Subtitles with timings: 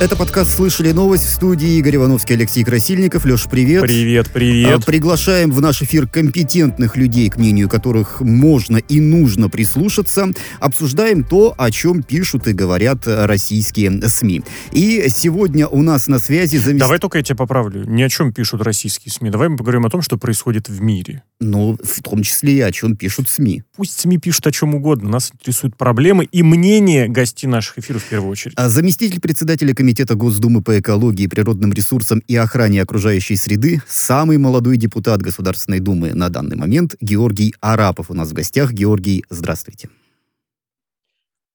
[0.00, 3.26] Это подкаст «Слышали новость» в студии Игорь Ивановский, Алексей Красильников.
[3.26, 3.82] Леш, привет.
[3.82, 4.78] Привет, привет.
[4.78, 10.30] А, приглашаем в наш эфир компетентных людей, к мнению которых можно и нужно прислушаться.
[10.58, 14.40] Обсуждаем то, о чем пишут и говорят российские СМИ.
[14.72, 16.56] И сегодня у нас на связи...
[16.56, 16.80] Замест...
[16.80, 17.84] Давай только я тебя поправлю.
[17.84, 19.28] Ни о чем пишут российские СМИ.
[19.28, 21.24] Давай мы поговорим о том, что происходит в мире.
[21.40, 23.64] Ну, в том числе и о чем пишут СМИ.
[23.76, 25.10] Пусть СМИ пишут о чем угодно.
[25.10, 28.54] Нас интересуют проблемы и мнение гостей наших эфиров в первую очередь.
[28.56, 34.38] А заместитель председателя комитета Комитета Госдумы по экологии, природным ресурсам и охране окружающей среды, самый
[34.38, 38.70] молодой депутат Государственной Думы на данный момент Георгий Арапов у нас в гостях.
[38.70, 39.88] Георгий, здравствуйте.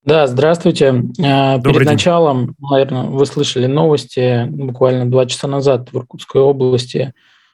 [0.04, 1.02] Да, здравствуйте.
[1.24, 1.94] А, Добрый Перед день.
[1.94, 4.48] началом, наверное, вы слышали новости.
[4.50, 7.14] Буквально два часа назад в Иркутской области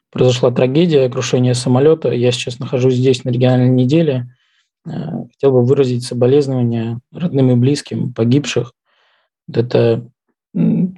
[0.09, 2.09] произошла трагедия, крушение самолета.
[2.09, 4.35] Я сейчас нахожусь здесь на региональной неделе.
[4.87, 8.73] А, хотел бы выразить соболезнования родным и близким погибших.
[9.53, 10.09] Это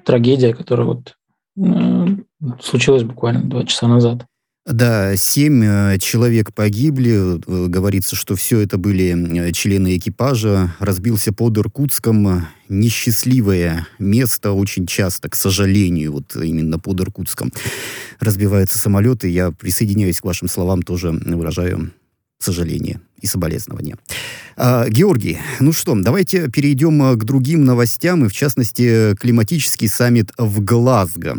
[0.06, 1.16] трагедия, которая вот
[1.58, 2.08] э,
[2.62, 4.26] случилась буквально два часа назад.
[4.66, 7.38] Да, семь э, человек погибли.
[7.38, 10.74] Э, говорится, что все это были члены экипажа.
[10.80, 12.48] Разбился под Иркутском.
[12.70, 17.52] Несчастливое место очень часто, к сожалению, вот именно под Иркутском
[18.20, 19.28] разбиваются самолеты.
[19.30, 21.92] Я присоединяюсь к вашим словам, тоже выражаю
[22.44, 23.98] сожаление и соболезнования.
[24.58, 30.32] А, Георгий, ну что, давайте перейдем э, к другим новостям, и в частности климатический саммит
[30.38, 31.38] в Глазго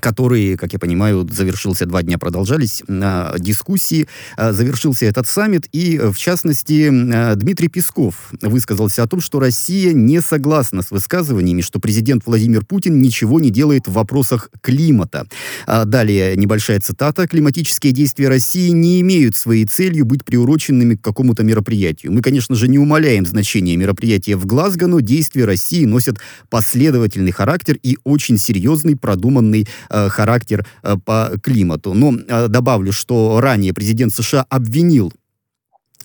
[0.00, 4.06] которые, как я понимаю, завершился два дня, продолжались э, дискуссии.
[4.36, 9.92] Э, завершился этот саммит, и, в частности, э, Дмитрий Песков высказался о том, что Россия
[9.92, 15.26] не согласна с высказываниями, что президент Владимир Путин ничего не делает в вопросах климата.
[15.66, 17.26] А далее небольшая цитата.
[17.26, 22.12] «Климатические действия России не имеют своей целью быть приуроченными к какому-то мероприятию.
[22.12, 26.18] Мы, конечно же, не умаляем значение мероприятия в Глазго, но действия России носят
[26.50, 31.94] последовательный характер и очень серьезный, продуманный Э, характер э, по климату.
[31.94, 35.12] Но э, добавлю, что ранее президент США обвинил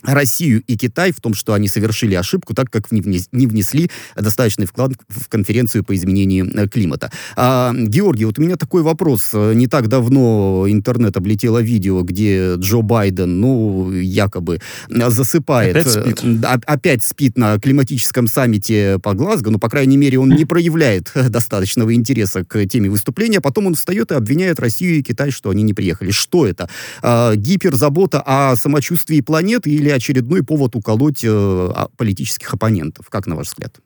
[0.04, 3.02] Россию и Китай в том, что они совершили ошибку, так как не
[3.48, 7.12] внесли достаточный вклад в конференцию по изменению э, климата.
[7.36, 9.32] А, Георгий, вот у меня такой вопрос.
[9.34, 14.60] Не так давно интернет облетело видео, где Джо Байден, ну, якобы
[14.90, 15.76] засыпает.
[15.76, 16.24] Опять спит.
[16.24, 21.12] Э, опять спит на климатическом саммите по Глазго, но, по крайней мере, он не проявляет
[21.30, 23.42] достаточного интереса к теме выступления.
[23.42, 26.12] Потом он встает и обвиняет Россию и Китай, что они не приехали.
[26.12, 26.70] Что это?
[27.02, 33.10] А, гиперзабота о самочувствии планеты или очередной повод уколоть э, политических оппонентов?
[33.10, 33.80] Как на ваш взгляд?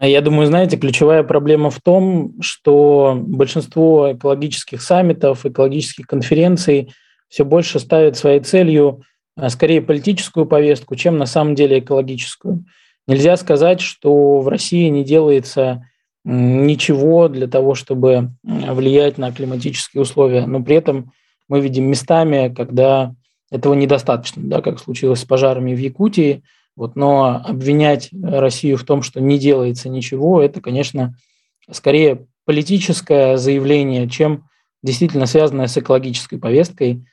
[0.00, 6.92] Я думаю, знаете, ключевая проблема в том, что большинство экологических саммитов, экологических конференций
[7.28, 9.02] все больше ставят своей целью
[9.36, 12.64] а, скорее политическую повестку, чем на самом деле экологическую.
[13.06, 15.88] Нельзя сказать, что в России не делается
[16.24, 21.12] ничего для того, чтобы влиять на климатические условия, но при этом
[21.48, 23.14] мы видим местами, когда
[23.50, 26.42] этого недостаточно, да, как случилось с пожарами в Якутии.
[26.76, 31.16] Вот, но обвинять Россию в том, что не делается ничего, это, конечно,
[31.70, 34.44] скорее политическое заявление, чем
[34.82, 37.06] действительно связанное с экологической повесткой.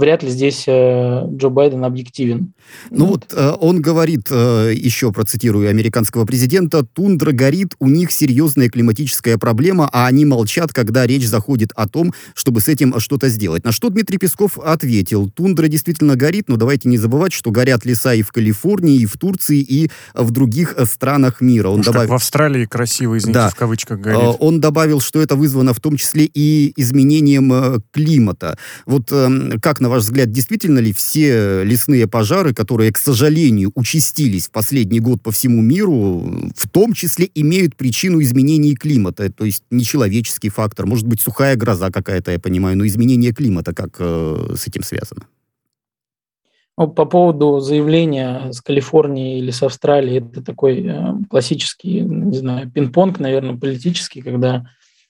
[0.00, 2.52] Вряд ли здесь э, Джо Байден объективен.
[2.90, 8.10] Ну вот, вот э, он говорит, э, еще процитирую американского президента, тундра горит, у них
[8.10, 13.28] серьезная климатическая проблема, а они молчат, когда речь заходит о том, чтобы с этим что-то
[13.28, 13.64] сделать.
[13.64, 18.14] На что Дмитрий Песков ответил, тундра действительно горит, но давайте не забывать, что горят леса
[18.14, 21.68] и в Калифорнии, и в Турции, и в других странах мира.
[21.68, 22.10] Он добавил...
[22.10, 23.48] в Австралии красиво, извините, да.
[23.50, 24.36] в кавычках горит.
[24.38, 28.56] Он добавил, что это вызвано в том числе и изменением климата.
[28.86, 34.48] Вот эм, как на ваш взгляд, действительно ли все лесные пожары, которые, к сожалению, участились
[34.48, 39.30] в последний год по всему миру, в том числе имеют причину изменений климата?
[39.30, 43.74] То есть не человеческий фактор, может быть, сухая гроза какая-то, я понимаю, но изменение климата
[43.74, 45.26] как э, с этим связано?
[46.78, 52.70] Ну, по поводу заявления с Калифорнии или с Австралии, это такой э, классический, не знаю,
[52.70, 54.66] пинг-понг, наверное, политический, когда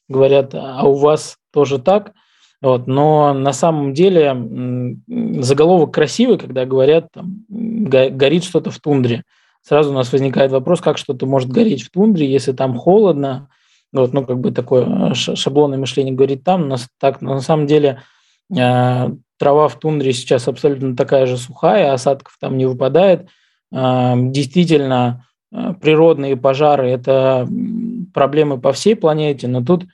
[0.08, 2.12] говорят, а у вас тоже так–
[2.62, 4.98] вот, но на самом деле
[5.42, 9.24] заголовок красивый, когда говорят, там, горит что-то в тундре.
[9.62, 13.48] Сразу у нас возникает вопрос, как что-то может гореть в тундре, если там холодно.
[13.92, 18.02] Вот, ну, как бы такое шаблонное мышление говорит там, но, так, но на самом деле
[18.56, 23.28] э, трава в тундре сейчас абсолютно такая же сухая, осадков там не выпадает.
[23.72, 27.48] Э, действительно, э, природные пожары– это
[28.14, 29.86] проблемы по всей планете, но тут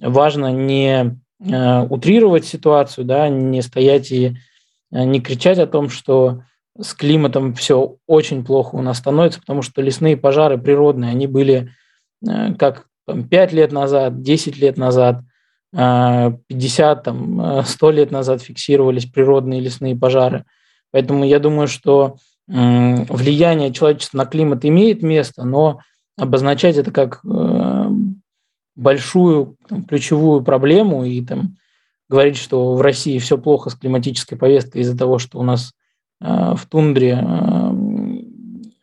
[0.00, 1.23] важно не Э,
[1.90, 4.36] утрировать ситуацию, да, не стоять и
[4.92, 6.42] э, не кричать о том, что
[6.78, 11.70] с климатом все очень плохо у нас становится, потому что лесные пожары природные, они были
[12.58, 15.20] как 5 лет назад, 10 лет назад,
[15.72, 20.46] 50, там, 100 лет назад фиксировались природные лесные пожары.
[20.90, 22.16] Поэтому я думаю, что
[22.48, 25.80] влияние человечества на климат имеет место, но
[26.16, 27.20] обозначать это как
[28.76, 31.56] большую там, ключевую проблему и там,
[32.08, 35.72] говорить, что в России все плохо с климатической повесткой из-за того, что у нас
[36.20, 37.70] э, в тундре э,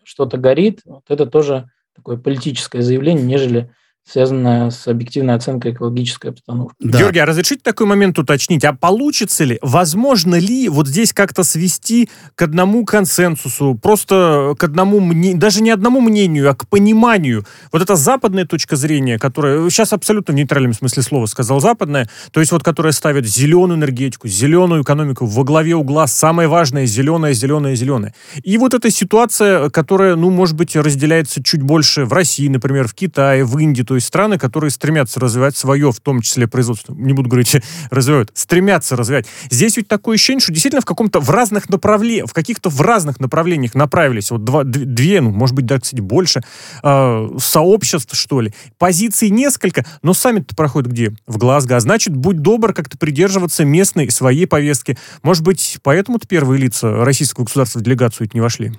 [0.03, 3.71] что-то горит, вот это тоже такое политическое заявление, нежели
[4.09, 6.75] связанная с объективной оценкой экологической обстановки.
[6.79, 6.99] Да.
[6.99, 8.63] Георгий, а разрешите такой момент уточнить?
[8.65, 14.99] А получится ли, возможно ли вот здесь как-то свести к одному консенсусу, просто к одному
[14.99, 17.45] мнению, даже не одному мнению, а к пониманию?
[17.71, 22.39] Вот эта западная точка зрения, которая, сейчас абсолютно в нейтральном смысле слова сказал западная, то
[22.39, 27.75] есть вот которая ставит зеленую энергетику, зеленую экономику во главе угла, самое важное, зеленое, зеленое,
[27.75, 28.13] зеленое.
[28.43, 32.93] И вот эта ситуация, которая, ну, может быть, разделяется чуть больше в России, например, в
[32.93, 37.11] Китае, в Индии, то есть страны, которые стремятся развивать свое, в том числе производство, не
[37.11, 37.57] буду говорить,
[37.89, 39.25] развивают, стремятся развивать.
[39.49, 43.19] Здесь ведь такое ощущение, что действительно в каком-то, в разных направлениях, в каких-то в разных
[43.19, 46.41] направлениях направились, вот два, две, ну, может быть, даже, кстати, больше,
[46.81, 48.53] э, сообществ, что ли.
[48.77, 51.13] Позиций несколько, но саммит проходит где?
[51.27, 51.75] В Глазго.
[51.75, 54.97] А значит, будь добр как-то придерживаться местной своей повестки.
[55.21, 58.71] Может быть, поэтому-то первые лица российского государства в делегацию не вошли?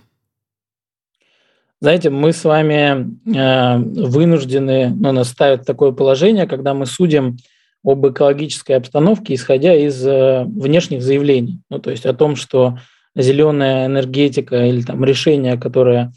[1.82, 7.38] Знаете, мы с вами э, вынуждены, ну, нас ставят такое положение, когда мы судим
[7.84, 11.58] об экологической обстановке, исходя из э, внешних заявлений.
[11.70, 12.78] Ну, то есть о том, что
[13.16, 16.12] зеленая энергетика или там решение, которое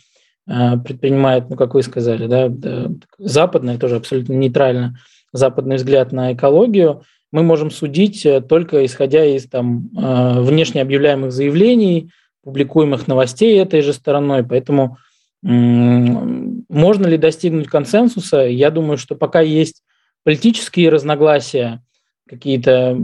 [0.47, 4.99] э, предпринимает, ну, как вы сказали, да, западное, тоже абсолютно нейтрально,
[5.33, 7.01] западный взгляд на экологию,
[7.31, 12.11] мы можем судить только исходя из там внешне объявляемых заявлений,
[12.43, 14.43] публикуемых новостей этой же стороной.
[14.43, 14.99] Поэтому
[15.47, 18.41] можно ли достигнуть консенсуса?
[18.41, 19.83] Я думаю, что пока есть
[20.23, 21.83] политические разногласия,
[22.27, 22.97] какие-то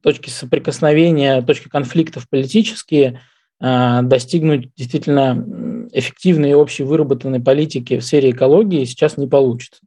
[0.00, 3.20] точки соприкосновения, точки конфликтов политические,
[3.60, 9.80] а, достигнуть действительно эффективной и общей выработанной политики в сфере экологии сейчас не получится.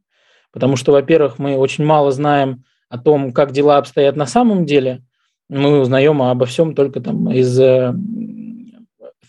[0.51, 5.03] Потому что, во-первых, мы очень мало знаем о том, как дела обстоят на самом деле.
[5.47, 7.93] Мы узнаем обо всем только там из э,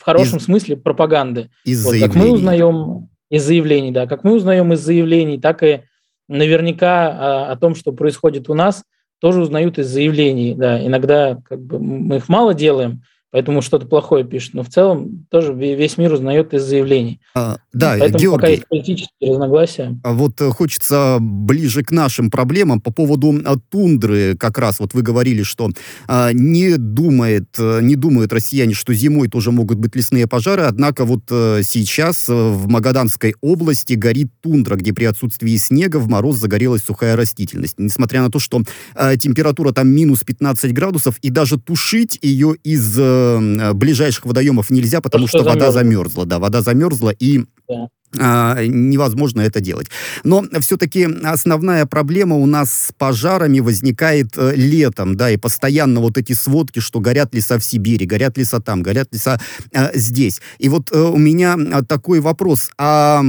[0.02, 1.50] в хорошем из, смысле пропаганды.
[1.64, 5.82] Из вот, Как мы узнаем из заявлений, да, как мы узнаем из заявлений, так и
[6.28, 8.82] наверняка о, о том, что происходит у нас,
[9.20, 10.54] тоже узнают из заявлений.
[10.54, 10.84] Да.
[10.84, 13.02] Иногда как бы, мы их мало делаем,
[13.32, 14.55] поэтому что-то плохое пишет.
[14.55, 17.19] Но в целом тоже весь мир узнает из заявлений.
[17.34, 19.99] А, да, поэтому Георгий, пока есть политические разногласия.
[20.05, 24.37] А вот э, хочется ближе к нашим проблемам по поводу а, тундры.
[24.37, 25.70] Как раз вот вы говорили, что
[26.06, 30.64] а, не думает, э, не думают россияне, что зимой тоже могут быть лесные пожары.
[30.64, 36.37] Однако вот а, сейчас в Магаданской области горит тундра, где при отсутствии снега в мороз
[36.37, 37.76] загорелась сухая растительность.
[37.78, 38.61] Несмотря на то, что
[38.94, 45.00] а, температура там минус 15 градусов, и даже тушить ее из Э, ближайших водоемов нельзя,
[45.00, 46.26] потому что, что вода замерзла.
[46.26, 47.88] Да, вода замерзла, и да.
[48.19, 49.88] А, невозможно это делать.
[50.22, 56.19] Но все-таки основная проблема у нас с пожарами возникает э, летом, да, и постоянно вот
[56.19, 59.40] эти сводки, что горят леса в Сибири, горят леса там, горят леса
[59.72, 60.42] э, здесь.
[60.58, 61.56] И вот э, у меня
[61.88, 63.22] такой вопрос, а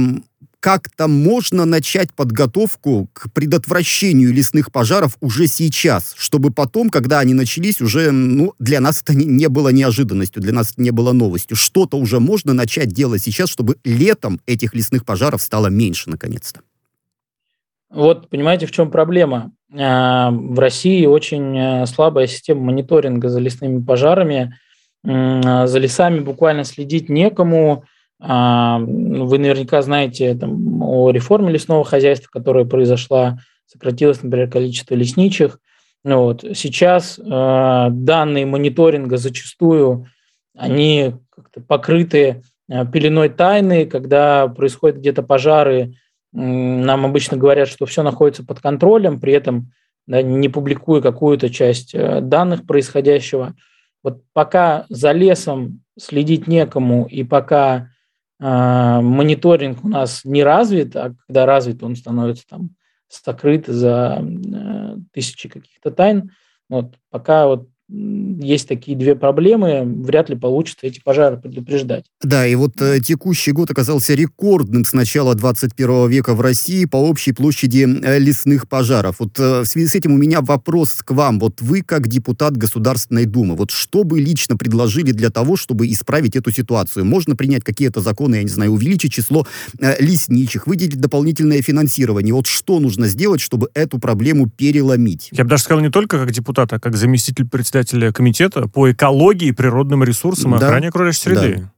[0.64, 7.82] как-то можно начать подготовку к предотвращению лесных пожаров уже сейчас, чтобы потом, когда они начались,
[7.82, 11.54] уже ну, для нас это не было неожиданностью, для нас это не было новостью.
[11.54, 16.60] Что-то уже можно начать делать сейчас, чтобы летом этих лесных пожаров стало меньше, наконец-то.
[17.90, 19.52] Вот, понимаете, в чем проблема?
[19.70, 24.58] А, в России очень э, слабая система мониторинга за лесными пожарами.
[25.02, 32.64] За лесами буквально следить некому а, вы наверняка знаете там, о реформе лесного хозяйства, которая
[32.64, 35.58] произошла, сократилось, например, количество лесничих.
[36.04, 36.44] Ну, вот.
[36.54, 37.22] Сейчас э,
[37.90, 40.06] данные мониторинга зачастую
[40.56, 45.94] они как-то покрыты э, пеленой тайны, когда происходят где-то пожары,
[46.32, 49.72] нам обычно говорят, что все находится под контролем, при этом
[50.06, 53.54] да, не публикуя какую-то часть э, данных происходящего.
[54.02, 57.86] Вот пока за лесом следить некому, и пока а,
[58.40, 62.70] мониторинг у нас не развит, а когда развит, он становится там
[63.08, 66.32] сокрыт за э, тысячи каких-то тайн.
[66.68, 67.68] Вот пока вот
[68.40, 72.04] есть такие две проблемы, вряд ли получится эти пожары предупреждать.
[72.22, 76.96] Да, и вот э, текущий год оказался рекордным с начала 21 века в России по
[76.96, 79.16] общей площади э, лесных пожаров.
[79.20, 81.38] Вот э, в связи с этим у меня вопрос к вам.
[81.38, 86.36] Вот вы, как депутат Государственной Думы, вот что бы лично предложили для того, чтобы исправить
[86.36, 87.04] эту ситуацию?
[87.04, 89.46] Можно принять какие-то законы, я не знаю, увеличить число
[89.78, 92.34] э, лесничих, выделить дополнительное финансирование.
[92.34, 95.28] Вот что нужно сделать, чтобы эту проблему переломить?
[95.32, 99.50] Я бы даже сказал не только как депутат, а как заместитель председателя комитета по экологии,
[99.50, 100.66] природным ресурсам и Да.
[100.66, 101.68] охране окружающей среды.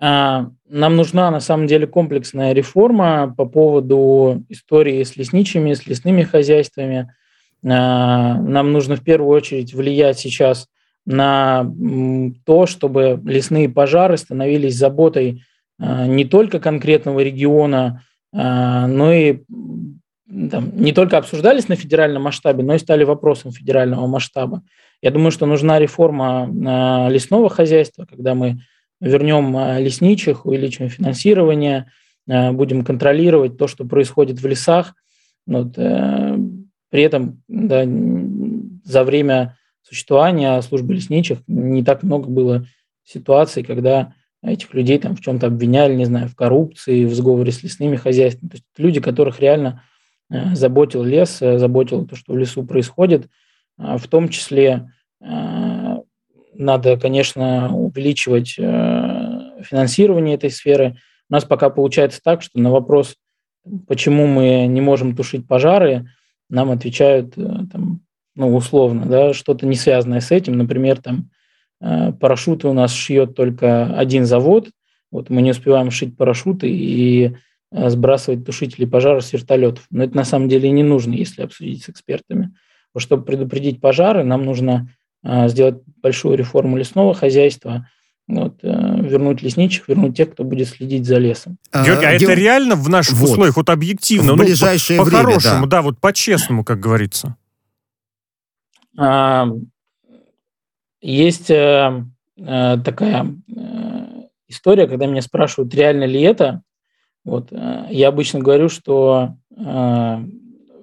[0.00, 6.22] А, Нам нужна на самом деле комплексная реформа по поводу истории с лесничими, с лесными
[6.22, 7.14] хозяйствами.
[7.64, 10.68] А, Нам нужно в первую очередь влиять сейчас
[11.06, 11.70] на
[12.44, 15.44] то, чтобы лесные пожары становились заботой
[15.78, 18.02] а, не только конкретного региона,
[18.32, 19.40] а, но и
[20.50, 24.62] там, не только обсуждались на федеральном масштабе, но и стали вопросом федерального масштаба.
[25.02, 28.60] Я думаю, что нужна реформа а, лесного хозяйства, когда мы
[29.00, 31.90] вернем а, лесничих, увеличим финансирование,
[32.30, 34.94] а, будем контролировать то, что происходит в лесах.
[35.44, 36.38] Вот, э,
[36.88, 37.84] при этом да,
[38.84, 42.64] за время существования службы лесничих не так много было
[43.02, 47.64] ситуаций, когда этих людей там в чем-то обвиняли, не знаю, в коррупции, в сговоре с
[47.64, 48.50] лесными хозяйствами.
[48.50, 49.82] То есть люди, которых реально
[50.54, 53.28] заботил лес, э, заботило то, что в лесу происходит,
[53.78, 55.96] А, в том числе э,
[56.54, 60.96] надо, конечно, увеличивать э, финансирование этой сферы.
[61.30, 63.16] У нас пока получается так, что на вопрос,
[63.88, 66.10] почему мы не можем тушить пожары,
[66.50, 68.00] нам отвечают э, там,
[68.34, 70.58] ну, условно, да, что-то не связанное с этим.
[70.58, 71.30] Например, там
[71.80, 74.68] э, парашюты у нас шьет только один завод,
[75.10, 77.32] вот мы не успеваем шить парашюты и э,
[77.72, 79.86] сбрасывать тушители пожаров с вертолетов.
[79.90, 82.52] Но это на самом деле не нужно, если обсудить с экспертами.
[82.94, 84.88] Вот чтобы предупредить пожары, нам нужно
[85.24, 87.88] э, сделать большую реформу лесного хозяйства,
[88.28, 91.56] вот, э, вернуть лесничих, вернуть тех, кто будет следить за лесом.
[91.72, 93.30] Георгий, а, Геор- это реально в наших Вот.
[93.30, 95.76] условиях, вот объективно, В ну, ближайшее по- время, по-хорошему, да.
[95.78, 97.36] да, вот по-честному, как говорится.
[98.98, 99.48] А,
[101.00, 102.04] Есть э,
[102.38, 106.62] э, такая э, история, когда меня спрашивают, реально ли это.
[107.24, 109.36] Вот, э, я обычно говорю, что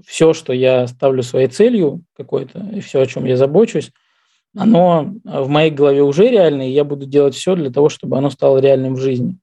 [0.05, 3.91] все, что я ставлю своей целью какой-то, и все, о чем я забочусь,
[4.55, 8.29] оно в моей голове уже реально, и я буду делать все для того, чтобы оно
[8.29, 9.37] стало реальным в жизни.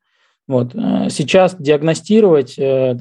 [0.49, 0.75] Вот.
[0.75, 2.97] э, Сейчас диагностировать, э,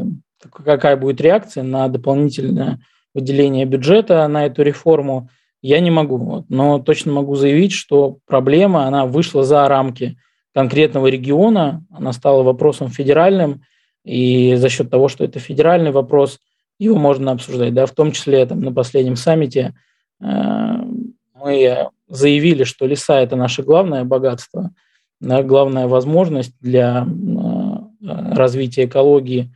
[0.52, 2.80] какая будет реакция на дополнительное
[3.14, 5.30] выделение бюджета на эту реформу,
[5.62, 6.18] я не могу.
[6.18, 6.46] Вот.
[6.50, 10.18] Но точно могу заявить, что проблема, она вышла за рамки
[10.54, 13.64] конкретного региона, она стала вопросом федеральным,
[14.06, 16.40] и за счет того, что это федеральный вопрос,
[16.80, 17.74] его можно обсуждать.
[17.74, 17.86] Да?
[17.86, 19.74] В том числе там, на последнем саммите
[20.22, 20.26] э,
[21.34, 24.72] мы заявили, что леса– это наше главное богатство,
[25.20, 29.52] да, главная возможность для э, развития экологии.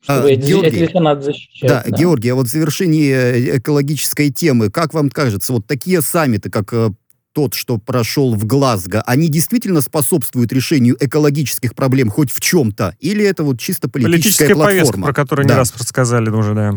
[0.00, 1.68] Чтобы А, эти, Георгий, эти леса надо защищать.
[1.68, 6.50] Да, Георгий, а вот в завершении э, экологической темы, как вам кажется, вот такие саммиты,
[6.50, 6.90] как э,
[7.38, 12.96] тот, что прошел в Глазго, они действительно способствуют решению экологических проблем хоть в чем-то?
[12.98, 15.06] Или это вот чисто политическая, Политическая повестка, платформа?
[15.06, 15.54] про которую Да.
[15.54, 16.72] не раз рассказали уже, да.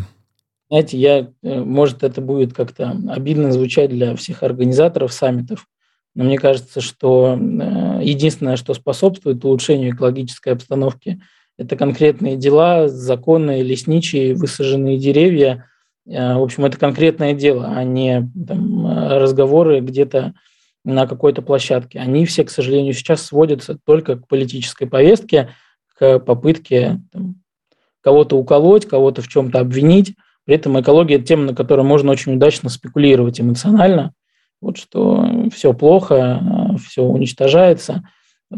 [0.69, 5.65] Знаете, я, э, может, это будет как-то обидно звучать для всех организаторов саммитов,
[6.13, 11.23] но мне кажется, что э, единственное, что способствует улучшению экологической обстановки,
[11.57, 15.65] это конкретные дела, законы, лесничие, высаженные деревья.
[16.07, 20.35] Э, В общем, это конкретное дело, а не там, разговоры где-то
[20.83, 21.99] на какой-то площадке.
[21.99, 25.49] Они все, к сожалению, сейчас сводятся только к политической повестке,
[25.95, 27.35] к попытке там,
[28.01, 30.15] кого-то уколоть, кого-то в чем-то обвинить.
[30.45, 34.13] При этом экология– это тема, на которой можно очень удачно спекулировать эмоционально.
[34.59, 38.03] Вот что все плохо, все уничтожается.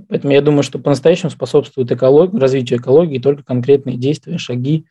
[0.07, 2.33] Поэтому я думаю, что по-настоящему способствует эколог...
[2.33, 4.85] развитию экологии только конкретные действия, шаги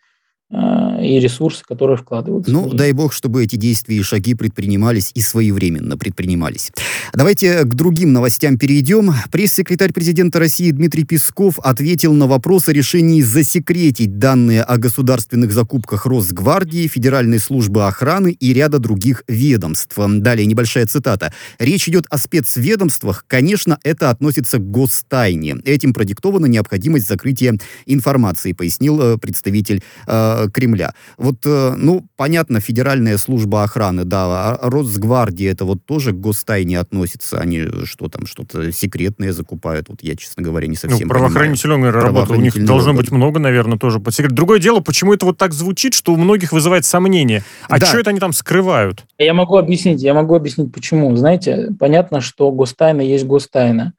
[0.52, 2.52] и ресурсы, которые вкладываются.
[2.52, 6.70] Ну, дай бог, чтобы эти действия и шаги предпринимались и своевременно предпринимались.
[7.14, 9.12] Давайте к другим новостям перейдем.
[9.30, 16.04] Пресс-секретарь президента России Дмитрий Песков ответил на вопрос о решении засекретить данные о государственных закупках
[16.04, 19.96] Росгвардии, Федеральной службы охраны и ряда других ведомств.
[19.96, 21.32] Далее небольшая цитата.
[21.58, 23.24] Речь идет о спецведомствах.
[23.26, 25.56] Конечно, это относится к гостайне.
[25.64, 27.56] Этим продиктована необходимость закрытия
[27.86, 30.94] информации, пояснил э, представитель э, э, Кремля.
[31.18, 36.78] Вот, э, ну, понятно, Федеральная служба охраны, да, а Росгвардия, это вот тоже к гостайне
[36.78, 41.90] относится, они что там, что-то секретное закупают, вот я, честно говоря, не совсем ну, правоохранительная
[41.90, 44.32] работа, у них должно быть много, наверное, тоже под секрет.
[44.32, 47.42] Другое дело, почему это вот так звучит, что у многих вызывает сомнение.
[47.68, 47.86] А да.
[47.86, 49.04] что это они там скрывают?
[49.18, 51.14] Я могу объяснить, я могу объяснить, почему.
[51.16, 53.94] Знаете, понятно, что гостайна есть гостайна.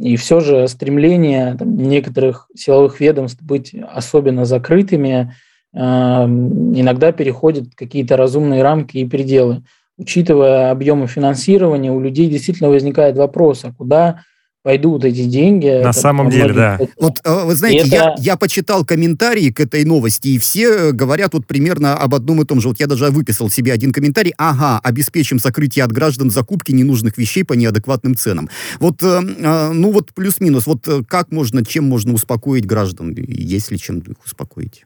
[0.00, 5.32] И все же стремление там, некоторых силовых ведомств быть особенно закрытыми э,
[5.72, 9.62] иногда переходит какие-то разумные рамки и пределы.
[9.96, 14.24] Учитывая объемы финансирования, у людей действительно возникает вопрос, а куда
[14.62, 15.82] пойдут эти деньги.
[15.82, 16.78] На самом деле, да.
[16.98, 17.96] Вот, э, вы знаете, это...
[17.96, 22.44] я, я почитал комментарии к этой новости, и все говорят вот примерно об одном и
[22.44, 22.68] том же.
[22.68, 24.34] Вот я даже выписал себе один комментарий.
[24.36, 28.48] Ага, обеспечим сокрытие от граждан закупки ненужных вещей по неадекватным ценам.
[28.78, 33.98] Вот, э, э, ну вот плюс-минус, вот как можно, чем можно успокоить граждан, если чем
[33.98, 34.84] их успокоить?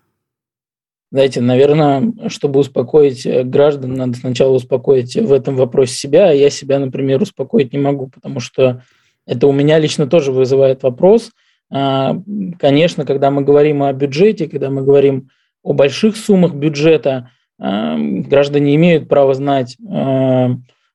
[1.10, 6.78] Знаете, наверное, чтобы успокоить граждан, надо сначала успокоить в этом вопросе себя, а я себя,
[6.78, 8.82] например, успокоить не могу, потому что
[9.26, 11.30] это у меня лично тоже вызывает вопрос.
[11.70, 12.16] А,
[12.58, 15.30] конечно, когда мы говорим о бюджете, когда мы говорим
[15.62, 20.50] о больших суммах бюджета, а, граждане имеют право знать, а,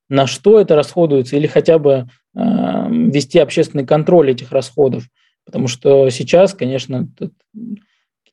[0.10, 5.04] на что это расходуется, или хотя бы вести общественный контроль этих расходов.
[5.46, 7.10] Потому что сейчас, конечно,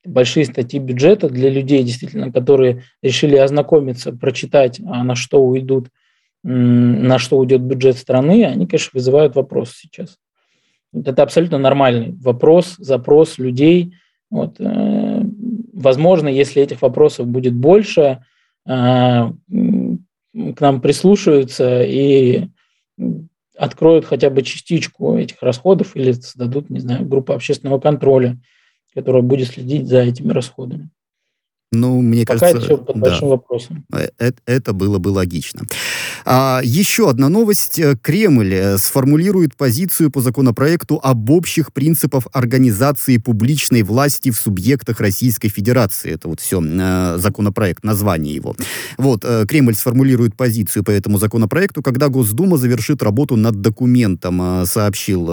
[0.06, 5.88] большие статьи бюджета для людей, действительно, которые решили ознакомиться, прочитать, а на что уйдут
[6.48, 10.16] на что уйдет бюджет страны, они, конечно, вызывают вопрос сейчас.
[10.94, 13.94] Это абсолютно нормальный вопрос, запрос людей.
[14.30, 15.22] Вот, э,
[15.72, 18.22] возможно, если этих вопросов будет больше,
[18.64, 22.44] э, к нам прислушаются и
[23.58, 28.38] откроют хотя бы частичку этих расходов или создадут, не знаю, группу общественного контроля,
[28.96, 30.88] которая будет следить за этими расходами.
[31.70, 33.84] Ну, мне Пока кажется, это все под да, большим вопросом.
[33.90, 35.66] Это, это было бы логично.
[36.28, 37.80] А, еще одна новость.
[38.02, 45.48] Кремль э, сформулирует позицию по законопроекту об общих принципах организации публичной власти в субъектах Российской
[45.48, 46.10] Федерации.
[46.10, 48.56] Это вот все э, законопроект, название его.
[48.98, 55.26] Вот, э, Кремль сформулирует позицию по этому законопроекту, когда Госдума завершит работу над документом, сообщил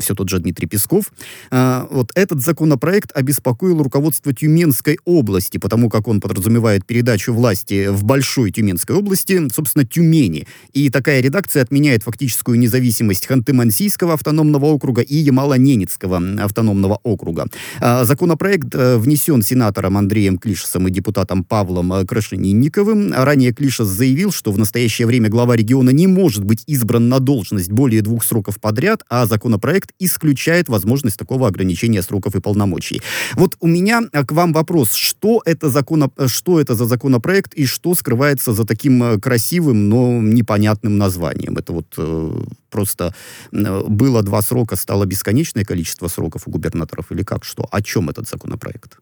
[0.00, 1.12] все тот же Дмитрий Песков.
[1.50, 8.50] Вот этот законопроект обеспокоил руководство Тюменской области потому как он подразумевает передачу власти в Большой
[8.50, 10.46] Тюменской области, собственно, Тюмени.
[10.72, 17.46] И такая редакция отменяет фактическую независимость Ханты-Мансийского автономного округа и Ямало-Ненецкого автономного округа.
[17.80, 23.12] А, законопроект э, внесен сенатором Андреем Клишесом и депутатом Павлом э, Крашенинниковым.
[23.12, 27.70] Ранее Клишес заявил, что в настоящее время глава региона не может быть избран на должность
[27.70, 33.02] более двух сроков подряд, а законопроект исключает возможность такого ограничения сроков и полномочий.
[33.34, 34.94] Вот у меня э, к вам вопрос.
[34.94, 40.98] Что это, закон, что это за законопроект и что скрывается за таким красивым, но непонятным
[40.98, 41.56] названием.
[41.56, 42.30] Это вот э,
[42.70, 43.14] просто
[43.52, 47.44] э, было два срока, стало бесконечное количество сроков у губернаторов или как?
[47.44, 47.66] Что?
[47.70, 48.98] О чем этот законопроект?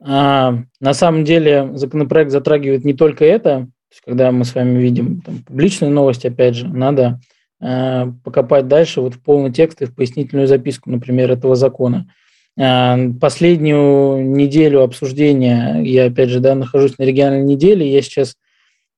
[0.00, 3.68] А, на самом деле законопроект затрагивает не только это.
[4.04, 7.20] когда мы с вами видим там, публичные новости, опять же, надо
[7.60, 12.06] э, покопать дальше вот в полный текст и в пояснительную записку, например, этого закона.
[12.58, 18.36] Э, последнюю неделю обсуждения, я опять же да, нахожусь на региональной неделе, я сейчас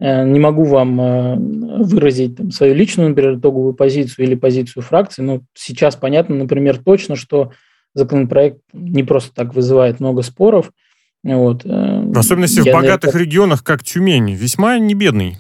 [0.00, 5.40] не могу вам э, выразить там, свою личную, например, итоговую позицию или позицию фракции, но
[5.54, 7.52] сейчас понятно, например, точно, что
[7.94, 10.70] законопроект не просто так вызывает много споров.
[11.24, 11.64] Вот.
[11.64, 13.18] В особенности я в богатых это...
[13.18, 15.38] регионах, как Тюмень, весьма не бедный.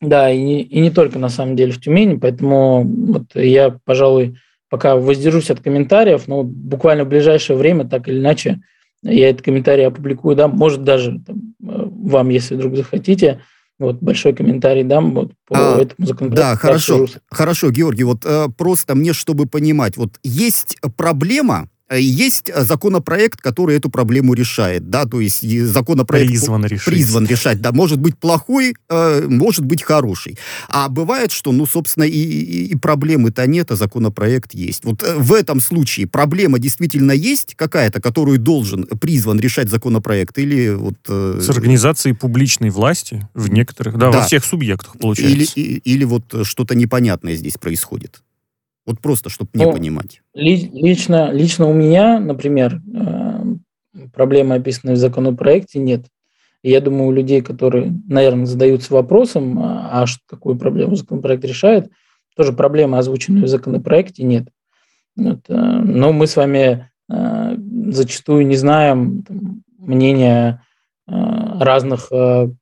[0.00, 4.36] Да, и не, и не только на самом деле в Тюмени, поэтому вот я, пожалуй,
[4.68, 8.62] пока воздержусь от комментариев, но буквально в ближайшее время, так или иначе,
[9.02, 13.40] я этот комментарий опубликую, да, может даже там, э, вам, если вдруг захотите,
[13.78, 16.50] вот большой комментарий дам вот, по а, этому законопроекту.
[16.50, 22.64] Да, хорошо, хорошо, Георгий, вот э, просто мне, чтобы понимать, вот есть проблема, есть э,
[22.64, 26.86] законопроект, который эту проблему решает, да, то есть законопроект призван решить.
[26.86, 30.38] Призван решать, да, может быть плохой, э, может быть хороший.
[30.68, 34.84] А бывает, что, ну, собственно, и, и, и проблемы-то нет, а законопроект есть.
[34.84, 40.96] Вот в этом случае проблема действительно есть какая-то, которую должен, призван решать законопроект, или вот...
[41.06, 44.18] С организацией публичной власти в некоторых, да, да.
[44.18, 45.34] во всех субъектах, получается.
[45.34, 48.22] Или, или, или вот что-то непонятное здесь происходит.
[48.84, 50.22] Вот просто, чтобы не ну, понимать.
[50.34, 53.44] Лично, лично у меня, например, э,
[54.12, 56.06] проблемы, описанные в законопроекте, нет.
[56.62, 61.90] И я думаю, у людей, которые, наверное, задаются вопросом, а, а какую проблему законопроект решает,
[62.36, 64.48] тоже проблемы, озвученные в законопроекте, нет.
[65.16, 67.56] Вот, э, но мы с вами э,
[67.88, 70.62] зачастую не знаем там, мнения
[71.08, 72.10] разных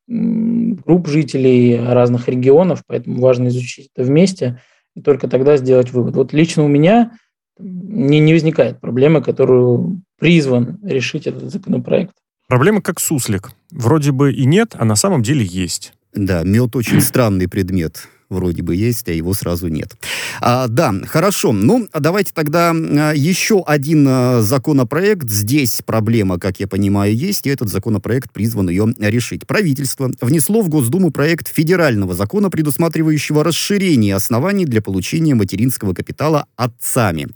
[0.08, 4.60] групп жителей, разных регионов, поэтому важно изучить это вместе
[4.94, 6.16] и только тогда сделать вывод.
[6.16, 7.12] Вот лично у меня
[7.58, 12.14] не, не возникает проблемы, которую призван решить этот законопроект.
[12.48, 13.52] Проблема как суслик.
[13.70, 15.92] Вроде бы и нет, а на самом деле есть.
[16.12, 19.96] Да, мед очень странный предмет вроде бы есть, а его сразу нет.
[20.40, 21.52] А, да, хорошо.
[21.52, 25.28] Ну, давайте тогда а, еще один а, законопроект.
[25.28, 29.46] Здесь проблема, как я понимаю, есть, и этот законопроект призван ее решить.
[29.46, 37.28] Правительство внесло в Госдуму проект федерального закона, предусматривающего расширение оснований для получения материнского капитала отцами.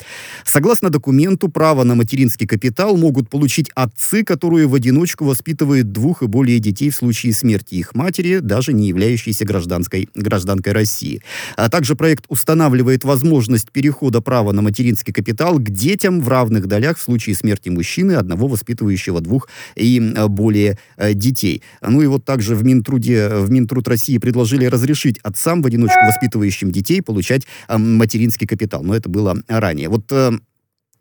[0.44, 6.26] Согласно документу, право на материнский капитал могут получить отцы, которые в одиночку воспитывают двух и
[6.26, 10.83] более детей в случае смерти их матери, даже не являющейся гражданской, гражданкой России.
[10.84, 11.22] России.
[11.56, 16.98] А также проект устанавливает возможность перехода права на материнский капитал к детям в равных долях
[16.98, 21.62] в случае смерти мужчины, одного воспитывающего двух и э, более э, детей.
[21.80, 26.70] Ну и вот также в Минтруде, в Минтруд России предложили разрешить отцам в одиночку воспитывающим
[26.70, 28.82] детей получать э, материнский капитал.
[28.82, 29.88] Но это было ранее.
[29.88, 30.12] Вот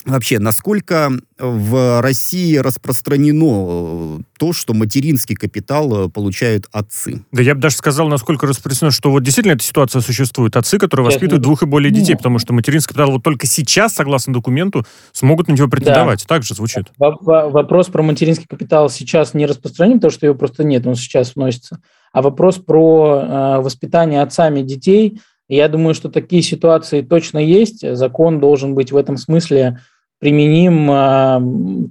[0.05, 7.23] Вообще, насколько в России распространено э, то, что материнский капитал э, получают отцы?
[7.31, 10.57] Да я бы даже сказал, насколько распространено, что вот действительно эта ситуация существует.
[10.57, 14.33] Отцы, которые воспитывают двух и более детей, потому что материнский капитал вот только сейчас, согласно
[14.33, 16.25] документу, смогут на него претендовать.
[16.27, 16.35] Да.
[16.35, 16.91] Так же звучит.
[16.97, 21.79] Вопрос про материнский капитал сейчас не распространен, потому что его просто нет, он сейчас вносится.
[22.11, 27.95] А вопрос про э, воспитание отцами детей, я думаю, что такие ситуации точно есть.
[27.95, 29.79] Закон должен быть в этом смысле
[30.19, 31.41] применим а,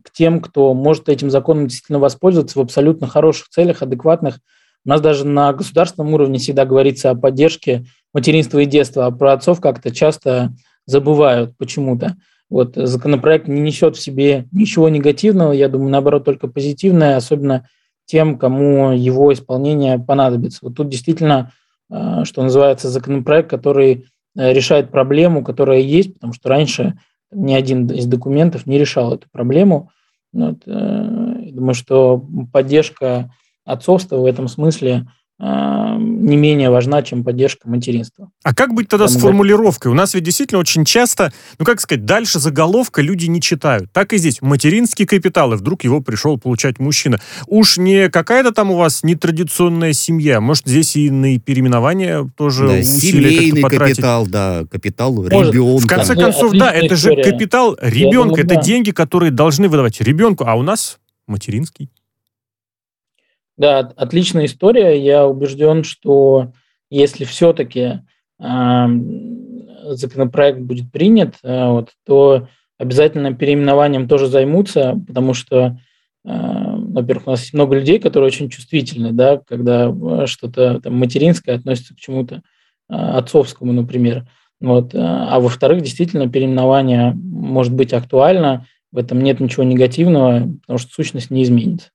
[0.05, 4.41] к тем, кто может этим законом действительно воспользоваться в абсолютно хороших целях, адекватных.
[4.85, 9.33] У нас даже на государственном уровне всегда говорится о поддержке материнства и детства, а про
[9.33, 10.53] отцов как-то часто
[10.87, 12.17] забывают почему-то.
[12.51, 17.69] Вот законопроект не несет в себе ничего негативного, я думаю, наоборот, только позитивное, особенно
[18.05, 20.59] тем, кому его исполнение понадобится.
[20.63, 21.53] Вот тут действительно,
[21.91, 24.07] а, что называется, законопроект, который
[24.37, 26.99] э, решает проблему, которая есть, потому что раньше
[27.33, 29.91] ни один из документов не решал эту проблему.
[30.33, 33.33] Вот, э, думаю, что поддержка
[33.65, 35.07] отцовства в этом смысле
[35.45, 38.31] не менее важна, чем поддержка материнства.
[38.45, 39.91] А как быть тогда Там с формулировкой?
[39.91, 43.91] У нас ведь действительно очень часто, ну как сказать, дальше заголовка люди не читают.
[43.93, 44.41] Так и здесь.
[44.41, 47.19] Материнский капитал, и вдруг его пришел получать мужчина.
[47.49, 50.41] Уж не какая-то там у вас нетрадиционная семья.
[50.41, 55.53] Может, здесь и на переименование тоже да, усилия капитал, да, капитал Может.
[55.53, 55.83] ребенка.
[55.83, 58.63] В конце концов, да, это же капитал ребенка, думаю, это да.
[58.63, 61.91] деньги, которые должны выдавать ребенку, а у нас материнский.
[63.63, 65.01] Да, отличная история.
[65.01, 66.53] Я убежден, что
[66.91, 68.01] если все-таки
[68.41, 68.87] э,
[69.91, 75.79] законопроект будет принят, э, вот, то обязательно переименованием тоже займутся, потому что,
[76.25, 79.95] э, во-первых, у нас много людей, которые очень чувствительны, да, когда
[80.27, 82.43] что-то там, материнское относится к чему-то
[82.91, 84.27] э, отцовскому, например.
[84.61, 84.93] Вот.
[84.93, 91.31] А во-вторых, действительно, переименование может быть актуально, в этом нет ничего негативного, потому что сущность
[91.31, 91.92] не изменится.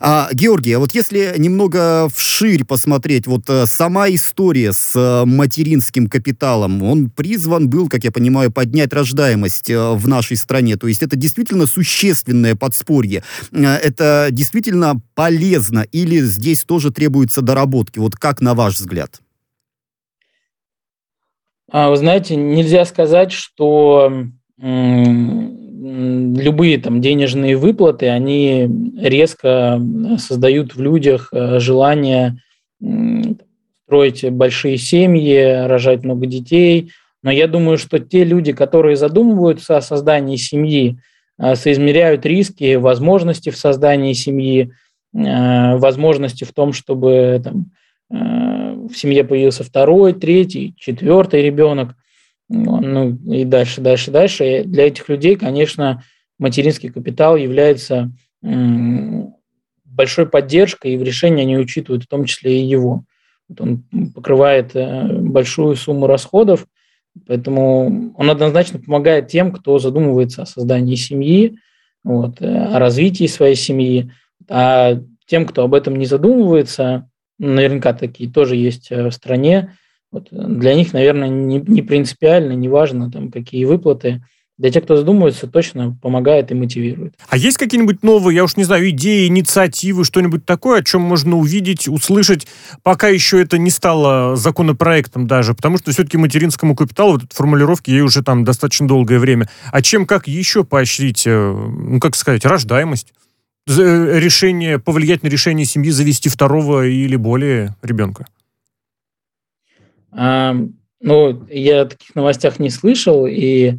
[0.00, 6.06] А, Георгий, а вот если немного вширь посмотреть, вот э, сама история с э, материнским
[6.08, 10.76] капиталом, он призван был, как я понимаю, поднять рождаемость э, в нашей стране.
[10.76, 13.24] То есть это действительно существенное подспорье.
[13.52, 17.98] Это действительно полезно или здесь тоже требуется доработки?
[17.98, 19.20] Вот как на ваш взгляд?
[21.70, 24.12] А, вы знаете, нельзя сказать, что
[25.80, 28.68] любые там денежные выплаты, они
[29.00, 29.80] резко
[30.18, 32.38] создают в людях э, желание
[33.86, 36.90] строить большие семьи, рожать много детей.
[37.22, 40.98] Но я думаю, что те люди, которые задумываются о создании семьи,
[41.38, 44.72] э, соизмеряют риски, возможности в создании семьи,
[45.14, 47.70] э, возможности в том, чтобы там,
[48.10, 51.94] в семье появился второй, третий, четвертый ребенок–
[52.48, 54.60] ну и дальше, дальше, дальше.
[54.60, 56.02] И для этих людей, конечно,
[56.38, 58.10] материнский капитал является
[59.84, 63.04] большой поддержкой, и в решении они учитывают в том числе и его.
[63.48, 63.82] Вот он
[64.14, 66.66] покрывает э, большую сумму расходов,
[67.26, 71.58] поэтому он однозначно помогает тем, кто задумывается о создании семьи,
[72.04, 74.12] вот, э, о развитии своей семьи,
[74.48, 79.74] а тем, кто об этом не задумывается, наверняка такие тоже есть э, в стране,
[80.10, 84.22] вот для них, наверное, не, не принципиально, не важно, там, какие выплаты,
[84.58, 87.14] для тех, кто задумывается, точно помогает и мотивирует.
[87.28, 91.36] А есть какие-нибудь новые, я уж не знаю, идеи, инициативы, что-нибудь такое, о чем можно
[91.36, 92.48] увидеть, услышать,
[92.82, 98.00] пока еще это не стало законопроектом даже, потому что все-таки материнскому капиталу, вот формулировки, ей
[98.00, 99.48] уже там достаточно долгое время.
[99.70, 103.14] А чем как еще поощрить, э, ну, как сказать, рождаемость?
[103.68, 108.26] Э, решение, повлиять на решение семьи завести второго или более ребенка?
[110.10, 113.74] Ну, я таких новостях не слышал, и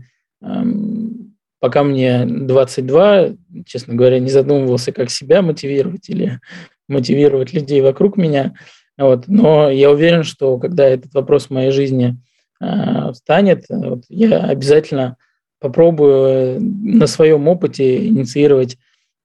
[1.59, 3.29] пока мне 22,
[3.65, 6.39] честно говоря, не задумывался, как себя мотивировать или
[6.87, 8.53] мотивировать людей вокруг меня.
[8.97, 9.27] Вот.
[9.27, 12.17] Но я уверен, что когда этот вопрос в моей жизни
[12.61, 15.17] э, станет, вот, я обязательно
[15.59, 18.77] попробую на своем опыте инициировать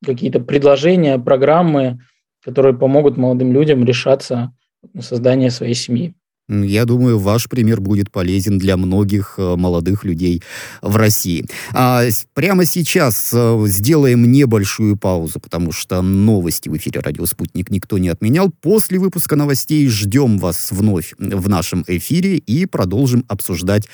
[0.05, 2.01] какие-то предложения, программы,
[2.43, 4.53] которые помогут молодым людям решаться
[4.93, 6.15] на создание своей семьи.
[6.49, 10.43] Я думаю, ваш пример будет полезен для многих э, молодых людей
[10.83, 11.47] в России.
[11.73, 12.05] А
[12.35, 18.11] прямо сейчас э, сделаем небольшую паузу, потому что новости в эфире «Радио Спутник» никто не
[18.11, 18.51] отменял.
[18.51, 23.89] После выпуска новостей ждем вас вновь в нашем эфире и продолжим обсуждать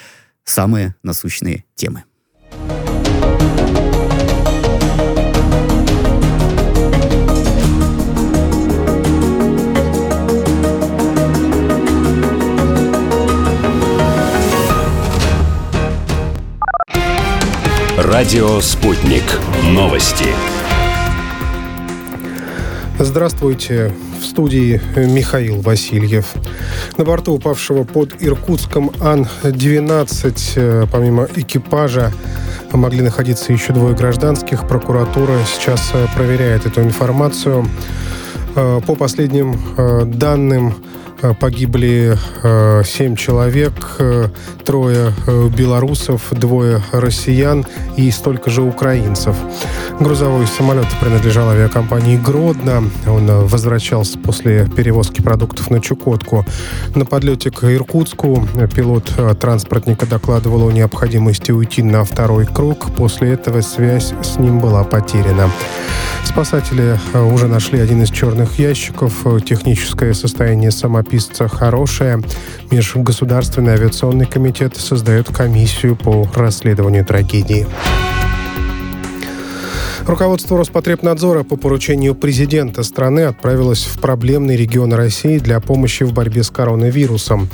[0.44, 2.02] самые насущные темы.
[18.02, 19.24] Радио «Спутник».
[19.62, 20.24] Новости.
[22.98, 23.92] Здравствуйте.
[24.18, 26.32] В студии Михаил Васильев.
[26.96, 32.10] На борту упавшего под Иркутском Ан-12, э, помимо экипажа,
[32.72, 34.66] могли находиться еще двое гражданских.
[34.66, 37.68] Прокуратура сейчас э, проверяет эту информацию.
[38.56, 39.60] Э, по последним
[40.16, 40.74] данным,
[41.38, 44.28] погибли э, семь человек, э,
[44.64, 45.12] трое
[45.56, 49.36] белорусов, двое россиян и столько же украинцев.
[49.98, 52.84] Грузовой самолет принадлежал авиакомпании «Гродно».
[53.06, 56.46] Он возвращался после перевозки продуктов на Чукотку.
[56.94, 62.94] На подлете к Иркутску пилот транспортника докладывал о необходимости уйти на второй круг.
[62.96, 65.50] После этого связь с ним была потеряна.
[66.24, 66.98] Спасатели
[67.32, 69.26] уже нашли один из черных ящиков.
[69.44, 72.22] Техническое состояние самописания писца хорошая.
[72.70, 77.66] Межгосударственный авиационный комитет создает комиссию по расследованию трагедии.
[80.06, 86.42] Руководство Роспотребнадзора по поручению президента страны отправилось в проблемный регион России для помощи в борьбе
[86.42, 87.48] с коронавирусом.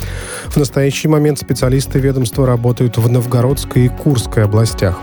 [0.47, 4.97] В настоящий момент специалисты ведомства работают в Новгородской и Курской областях.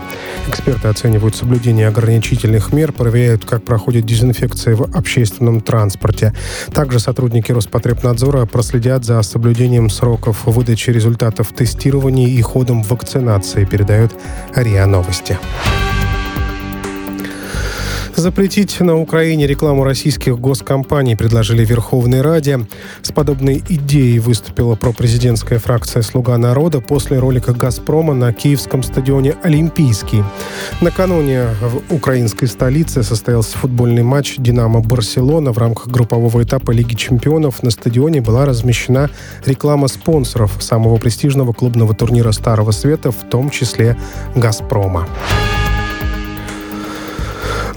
[0.47, 6.33] Эксперты оценивают соблюдение ограничительных мер, проверяют, как проходит дезинфекция в общественном транспорте.
[6.73, 14.11] Также сотрудники Роспотребнадзора проследят за соблюдением сроков выдачи результатов тестирования и ходом вакцинации, передает
[14.55, 15.37] РИА Новости.
[18.15, 22.61] Запретить на Украине рекламу российских госкомпаний предложили Верховной Раде.
[23.01, 30.23] С подобной идеей выступила пропрезидентская фракция «Слуга народа» после ролика «Газпрома» на киевском стадионе «Олимпийский».
[30.79, 35.51] Накануне в украинской столице состоялся футбольный матч «Динамо-Барселона».
[35.51, 39.09] В рамках группового этапа Лиги чемпионов на стадионе была размещена
[39.45, 43.97] реклама спонсоров самого престижного клубного турнира Старого Света, в том числе
[44.35, 45.05] «Газпрома».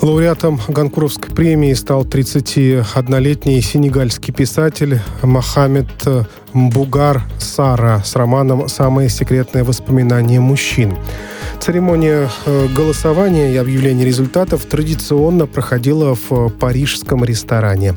[0.00, 5.88] Лауреатом Ганкуровской премии стал 31-летний сенегальский писатель Мохаммед
[6.66, 10.96] Бугар Сара с романом «Самые секретные воспоминания мужчин».
[11.60, 17.94] Церемония э, голосования и объявления результатов традиционно проходила в парижском ресторане.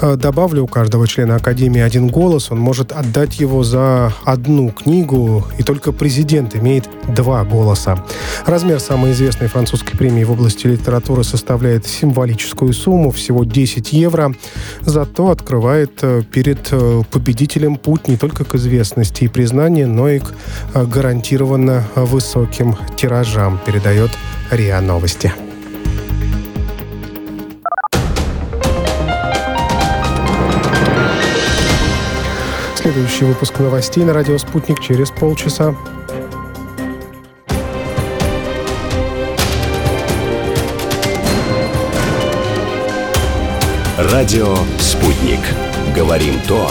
[0.00, 5.44] Э, добавлю, у каждого члена Академии один голос, он может отдать его за одну книгу,
[5.58, 8.04] и только президент имеет два голоса.
[8.46, 14.34] Размер самой известной французской премии в области литературы составляет символическую сумму, всего 10 евро,
[14.82, 16.70] зато открывает э, перед
[17.10, 20.32] победителем путь не только к известности и признанию, но и к
[20.74, 24.10] гарантированно высоким тиражам, передает
[24.50, 25.32] РИА Новости.
[32.76, 35.74] Следующий выпуск новостей на радио «Спутник» через полчаса.
[43.96, 45.40] Радио «Спутник».
[45.96, 46.70] Говорим то,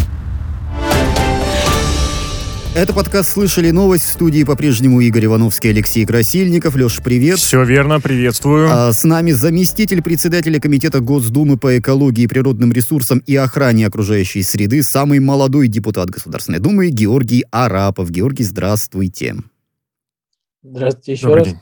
[2.73, 6.77] Это подкаст «Слышали новость» в студии по-прежнему Игорь Ивановский, Алексей Красильников.
[6.77, 7.37] Леша, привет.
[7.37, 8.69] Все верно, приветствую.
[8.71, 14.83] А с нами заместитель председателя Комитета Госдумы по экологии, природным ресурсам и охране окружающей среды,
[14.83, 18.09] самый молодой депутат Государственной Думы Георгий Арапов.
[18.09, 19.35] Георгий, здравствуйте.
[20.63, 21.53] Здравствуйте еще Добрый раз.
[21.53, 21.61] День.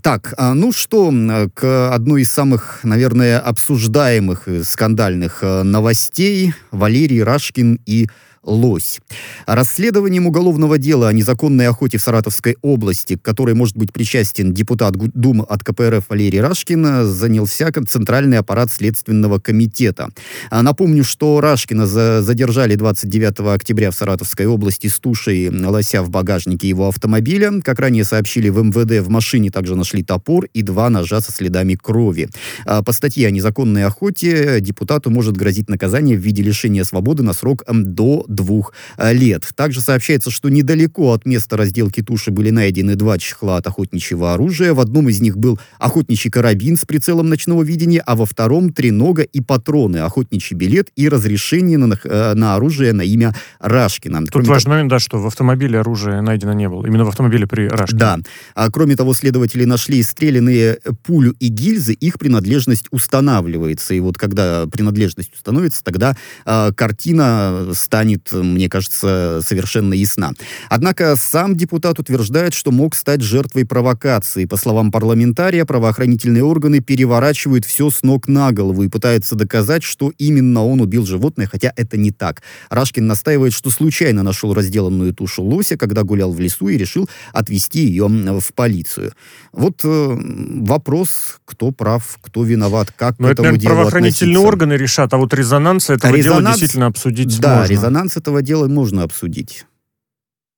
[0.00, 1.12] Так, а, ну что,
[1.52, 8.08] к одной из самых, наверное, обсуждаемых скандальных э, новостей Валерий Рашкин и
[8.46, 9.00] лось.
[9.46, 14.96] Расследованием уголовного дела о незаконной охоте в Саратовской области, к которой может быть причастен депутат
[14.96, 20.08] Думы от КПРФ Валерий Рашкин, занялся Центральный аппарат Следственного комитета.
[20.50, 26.68] А напомню, что Рашкина задержали 29 октября в Саратовской области с тушей лося в багажнике
[26.68, 27.60] его автомобиля.
[27.62, 31.74] Как ранее сообщили в МВД, в машине также нашли топор и два ножа со следами
[31.74, 32.28] крови.
[32.64, 37.32] А по статье о незаконной охоте депутату может грозить наказание в виде лишения свободы на
[37.32, 39.48] срок до двух э, лет.
[39.56, 44.74] Также сообщается, что недалеко от места разделки туши были найдены два чехла от охотничьего оружия.
[44.74, 49.22] В одном из них был охотничий карабин с прицелом ночного видения, а во втором тренога
[49.22, 54.20] и патроны, охотничий билет и разрешение на, э, на оружие на имя Рашкина.
[54.20, 56.86] Тут кроме важный того, момент, да, что в автомобиле оружие найдено не было.
[56.86, 57.98] Именно в автомобиле при Рашкине.
[57.98, 58.18] Да.
[58.54, 63.94] А кроме того, следователи нашли стрелянные пулю и гильзы, их принадлежность устанавливается.
[63.94, 70.32] И вот когда принадлежность установится, тогда э, картина станет мне кажется, совершенно ясна.
[70.68, 74.44] Однако сам депутат утверждает, что мог стать жертвой провокации.
[74.44, 80.12] По словам парламентария, правоохранительные органы переворачивают все с ног на голову и пытаются доказать, что
[80.18, 82.42] именно он убил животное, хотя это не так.
[82.70, 87.86] Рашкин настаивает, что случайно нашел разделанную тушу лося, когда гулял в лесу и решил отвезти
[87.86, 89.12] ее в полицию.
[89.52, 90.18] Вот э,
[90.60, 94.48] вопрос, кто прав, кто виноват, как Но к это, этому делу правоохранительные относиться.
[94.48, 97.72] органы решат, а вот резонанс этого резонанс, дела действительно обсудить да, можно.
[97.72, 99.66] резонанс этого дела можно обсудить.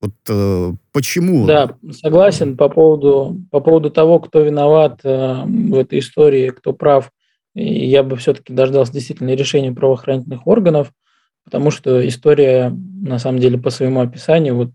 [0.01, 1.45] Вот э, почему?
[1.45, 7.11] Да, согласен по поводу, по поводу того, кто виноват э, в этой истории, кто прав.
[7.53, 10.93] Я бы все-таки дождался действительно решения правоохранительных органов,
[11.43, 14.69] потому что история, на самом деле, по своему описанию, вот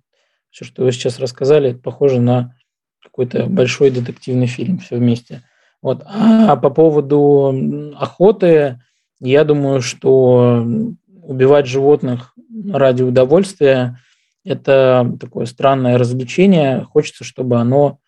[0.50, 2.54] все, что вы сейчас рассказали, это похоже на
[3.02, 5.42] какой-то большой детективный фильм все вместе.
[5.80, 6.02] Вот.
[6.06, 8.80] А по поводу охоты,
[9.20, 10.66] я думаю, что
[11.26, 12.34] убивать животных
[12.70, 13.98] ради удовольствия–
[14.44, 16.84] это такое странное развлечение.
[16.84, 17.98] Хочется, чтобы оно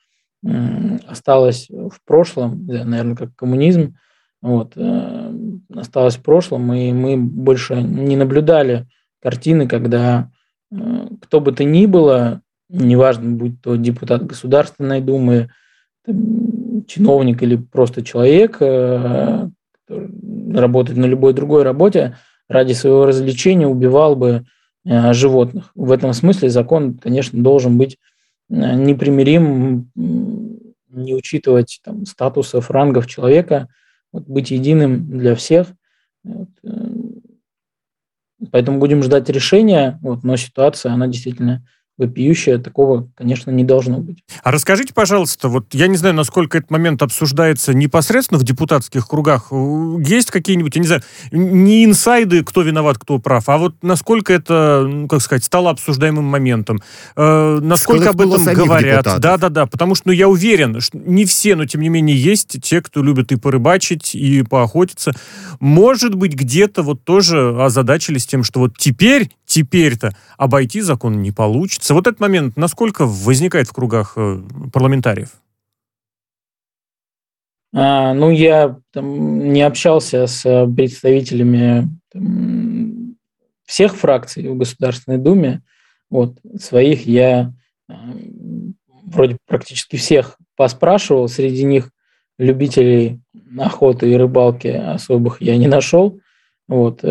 [1.06, 3.96] осталось в прошлом, наверное, как коммунизм,
[4.42, 5.32] вот, э,
[5.74, 8.86] осталось в прошлом, и мы больше не наблюдали
[9.20, 10.30] картины, когда
[10.70, 10.76] э,
[11.22, 15.50] кто бы то ни было, неважно, будь то депутат Государственной Думы,
[16.86, 19.48] чиновник или просто человек, э,
[19.88, 22.16] работает на любой другой работе,
[22.48, 24.44] ради своего развлечения убивал бы
[24.84, 25.70] э, животных.
[25.74, 27.98] В этом смысле закон, конечно, должен быть
[28.50, 33.68] э, непримирим, не учитывать там, статусов, рангов человека,
[34.12, 35.68] вот, быть единым для всех.
[36.24, 36.70] Вот, э,
[38.50, 41.66] поэтому будем ждать решения, вот, но ситуация, она действительно
[41.98, 44.18] вопиющее, такого, конечно, не должно быть.
[44.42, 49.50] А расскажите, пожалуйста, вот я не знаю, насколько этот момент обсуждается непосредственно в депутатских кругах.
[49.50, 54.84] Есть какие-нибудь, я не знаю, не инсайды, кто виноват, кто прав, а вот насколько это,
[54.86, 56.80] ну, как сказать, стало обсуждаемым моментом?
[57.16, 59.06] Э, насколько об этом говорят?
[59.18, 62.82] Да-да-да, потому что, ну, я уверен, что не все, но тем не менее есть те,
[62.82, 65.12] кто любит и порыбачить, и поохотиться.
[65.60, 71.94] Может быть, где-то вот тоже озадачились тем, что вот теперь, теперь-то обойти закон не получится,
[71.94, 75.30] вот этот момент насколько возникает в кругах э, парламентариев?
[77.74, 83.16] А, ну, я там, не общался с э, представителями там,
[83.64, 85.62] всех фракций в Государственной Думе.
[86.08, 87.52] Вот, своих я
[87.88, 87.92] э,
[89.04, 91.28] вроде практически всех поспрашивал.
[91.28, 91.90] Среди них
[92.38, 93.20] любителей
[93.58, 96.18] охоты и рыбалки особых я не нашел.
[96.68, 97.04] Вот,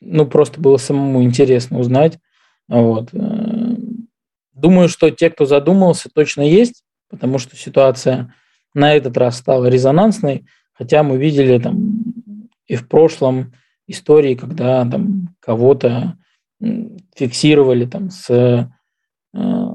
[0.00, 2.18] ну, просто было самому интересно узнать.
[2.68, 3.10] Вот.
[4.52, 8.34] Думаю, что те, кто задумался, точно есть, потому что ситуация
[8.74, 12.04] на этот раз стала резонансной, хотя мы видели там
[12.66, 13.52] и в прошлом
[13.86, 16.16] истории, когда там кого-то
[17.16, 19.66] фиксировали там с э,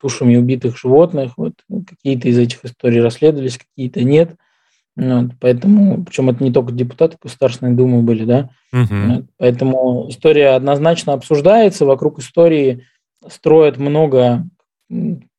[0.00, 1.54] тушами убитых животных, вот
[1.86, 4.36] какие-то из этих историй расследовались, какие-то нет.
[4.94, 8.50] Вот, поэтому, причем это не только депутаты Государственной Думы были, да.
[8.72, 8.86] Угу.
[8.90, 11.86] Вот, поэтому история однозначно обсуждается.
[11.86, 12.84] Вокруг истории
[13.26, 14.44] строят много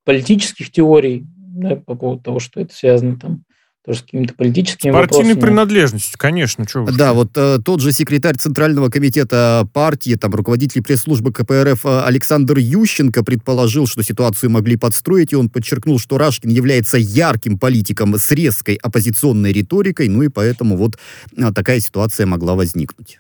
[0.06, 3.44] политических теорий да, по поводу того, что это связано там
[3.86, 5.42] тоже с какими-то политическими Партийной вопросами.
[5.42, 6.64] принадлежностью, конечно.
[6.64, 6.96] Уж.
[6.96, 12.60] Да, вот э, тот же секретарь Центрального комитета партии, там, руководитель пресс-службы КПРФ э, Александр
[12.60, 18.32] Ющенко предположил, что ситуацию могли подстроить, и он подчеркнул, что Рашкин является ярким политиком с
[18.32, 20.98] резкой оппозиционной риторикой, ну и поэтому вот
[21.36, 23.20] э, такая ситуация могла возникнуть.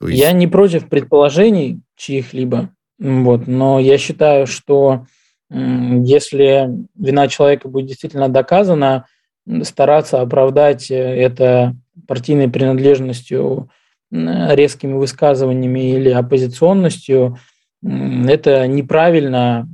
[0.00, 5.06] То есть- Я не против предположений чьих-либо, вот, но я считаю, что
[5.50, 6.68] если
[6.98, 9.06] вина человека будет действительно доказана,
[9.62, 11.76] стараться оправдать э, это
[12.06, 13.70] партийной принадлежностью,
[14.10, 17.38] резкими высказываниями или оппозиционностью,
[17.82, 19.68] это неправильно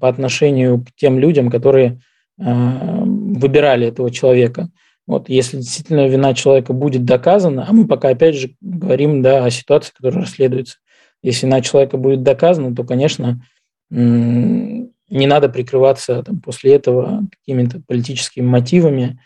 [0.00, 2.00] по отношению к тем людям, которые
[2.38, 4.70] э, выбирали этого человека.
[5.06, 9.50] Вот, если действительно вина человека будет доказана, а мы пока опять же говорим да, о
[9.50, 10.78] ситуации, которая расследуется.
[11.22, 13.42] Если вина человека будет доказана, то, конечно,
[15.14, 19.20] не надо прикрываться там, после этого какими-то политическими мотивами.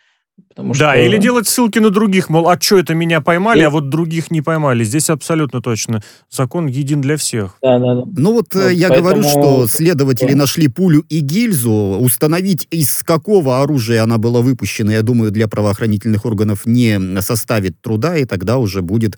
[0.58, 1.00] Потому Да, что...
[1.04, 4.32] или делать ссылки на других, мол, а что это меня поймали, И- а вот других
[4.32, 4.82] не поймали.
[4.82, 6.02] Здесь абсолютно точно.
[6.32, 7.56] Закон един для всех.
[7.62, 8.02] Да, да, да.
[8.16, 10.38] Ну вот э, Вот я поэтому- говорю, что следователи да.
[10.38, 11.70] нашли пулю и гильзу.
[12.00, 18.16] Установить, из какого оружия она была выпущена, я думаю, для правоохранительных органов не составит труда,
[18.18, 19.16] и тогда уже будет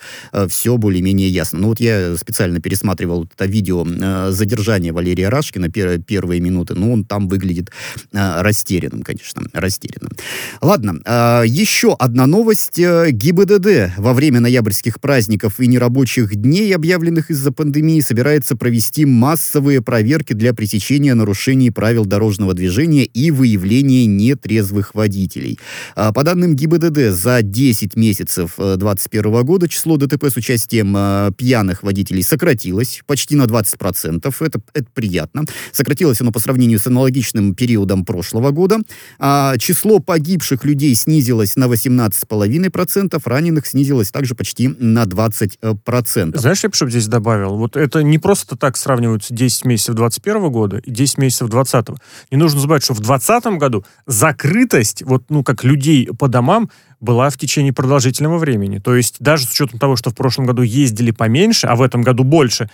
[0.49, 1.61] все более-менее ясно.
[1.61, 6.93] Ну вот я специально пересматривал это видео э, задержания Валерия Рашкина, пер- первые минуты, ну
[6.93, 7.71] он там выглядит
[8.13, 10.13] э, растерянным, конечно, растерянным.
[10.61, 12.79] Ладно, а, еще одна новость.
[12.79, 19.81] Э, ГИБДД во время ноябрьских праздников и нерабочих дней, объявленных из-за пандемии, собирается провести массовые
[19.81, 25.59] проверки для пресечения нарушений правил дорожного движения и выявления нетрезвых водителей.
[25.95, 31.83] А, По данным ГИБДД, за 10 месяцев 2021 года число ДТП с участием э, пьяных
[31.83, 34.35] водителей сократилось почти на 20%.
[34.41, 35.45] Это, это приятно.
[35.73, 38.79] Сократилось оно по сравнению с аналогичным периодом прошлого года.
[39.19, 41.20] А число погибших людей снизилось
[41.57, 46.39] на 18,5%, раненых снизилось также почти на 20%.
[46.39, 47.57] Знаешь, я бы здесь добавил?
[47.57, 51.89] Вот это не просто так сравниваются 10 месяцев 21 года и 10 месяцев 20
[52.31, 57.31] Не нужно забывать, что в 20 году закрытость, вот, ну, как людей по домам, была
[57.31, 58.79] в течение продолжительного времени.
[58.79, 62.03] То есть даже с учетом того, что в прошлом году ездили поменьше, а в этом
[62.03, 62.71] году больше,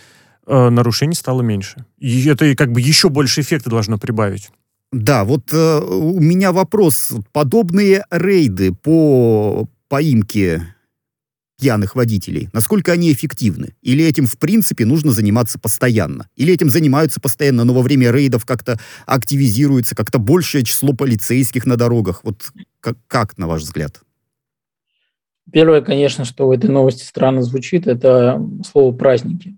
[0.46, 1.84] э, нарушений стало меньше.
[1.98, 4.50] И это как бы еще больше эффекта должно прибавить.
[4.92, 7.12] Да, вот э, у меня вопрос.
[7.32, 10.74] Подобные рейды по поимке
[11.58, 13.74] пьяных водителей, насколько они эффективны?
[13.82, 16.28] Или этим, в принципе, нужно заниматься постоянно?
[16.36, 21.76] Или этим занимаются постоянно, но во время рейдов как-то активизируется, как-то большее число полицейских на
[21.76, 22.20] дорогах?
[22.24, 24.02] Вот как, как на ваш взгляд?
[25.50, 29.56] Первое, конечно, что в этой новости странно звучит, это слово «праздники».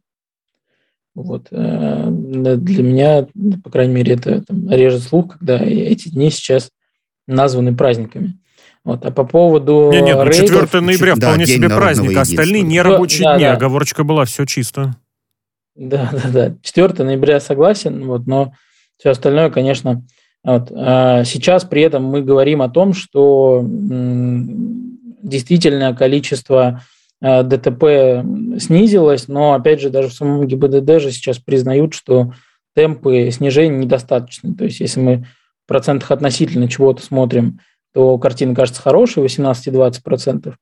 [1.23, 1.49] Вот.
[1.51, 3.27] э, Для меня,
[3.65, 6.71] по крайней мере, это там, режет слух, когда эти дни сейчас
[7.27, 8.39] названы праздниками.
[8.85, 9.05] Вот.
[9.05, 12.61] А по поводу Нет, нет, ну, рейдов- 4 ноября Да, вполне себе праздник, а остальные
[12.63, 12.73] единства.
[12.73, 13.45] нерабочие Да, дни.
[13.47, 13.53] да.
[13.55, 14.95] Оговорочка была, все чисто.
[15.75, 16.55] Да, да, да.
[16.63, 18.53] 4 ноября согласен, вот, но
[18.97, 20.05] все остальное, конечно,
[20.45, 20.71] вот.
[20.75, 26.83] А Сейчас при этом мы говорим о том, что м, действительно количество
[27.21, 28.25] ДТП
[28.59, 32.33] снизилось, но, опять же, даже в самом ГИБДД же сейчас признают, что
[32.77, 34.55] темпы снижения недостаточны.
[34.55, 35.27] То есть, если мы
[35.65, 37.61] в процентах относительно чего-то смотрим,
[37.93, 40.55] то картина кажется хорошей, 18-20%,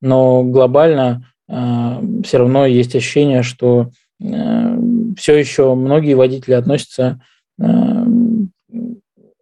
[0.00, 3.90] но глобально все равно есть ощущение, что
[4.20, 7.20] все еще многие водители относятся,
[7.60, 7.64] э,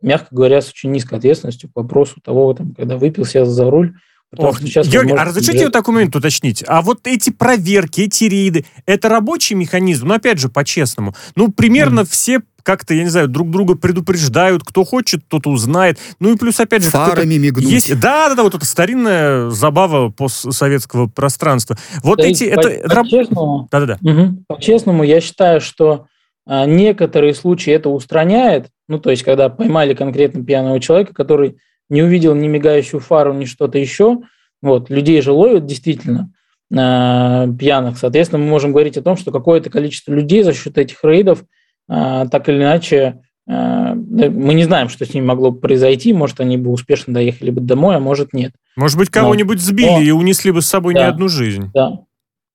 [0.00, 3.94] мягко говоря, с очень низкой ответственностью к вопросу того, там, когда выпил, сел за руль.
[4.38, 6.64] Ох, сейчас Георгий, а разрешите вот такой момент уточнить?
[6.66, 10.08] А вот эти проверки, эти рейды, это рабочий механизм?
[10.08, 11.14] Ну, опять же, по-честному.
[11.36, 15.98] Ну, примерно все как-то, я не знаю, друг друга предупреждают, кто хочет, тот узнает.
[16.20, 17.64] Ну и плюс, опять же, Фарами мигнуть.
[17.64, 21.76] есть, да, да, да, вот эта старинная забава постсоветского пространства.
[22.02, 23.98] Вот Да и эти, по- это, по-честному, да-да-да.
[24.00, 24.44] Мгм.
[24.46, 26.06] По-честному, я считаю, что
[26.46, 28.68] а, некоторые случаи это устраняет.
[28.88, 31.56] Ну, то есть, когда поймали конкретно пьяного человека, который
[31.92, 34.20] не увидел ни мигающую фару, ни что-то еще.
[34.62, 36.32] Вот, людей же ловят действительно
[36.74, 37.98] а, пьяных.
[37.98, 41.44] Соответственно, мы можем говорить о том, что какое-то количество людей за счет этих рейдов
[41.88, 46.14] а, так или иначе а, мы не знаем, что с ними могло бы произойти.
[46.14, 48.52] Может, они бы успешно доехали бы домой, а может, нет.
[48.74, 51.08] Может быть, кого-нибудь сбили но- и унесли бы с собой не Да.
[51.08, 51.70] одну жизнь.
[51.74, 51.98] Да,